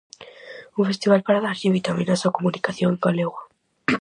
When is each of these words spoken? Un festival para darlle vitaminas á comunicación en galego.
Un 0.79 0.83
festival 0.89 1.21
para 1.27 1.43
darlle 1.45 1.75
vitaminas 1.79 2.25
á 2.27 2.29
comunicación 2.37 2.91
en 2.95 3.01
galego. 3.05 3.39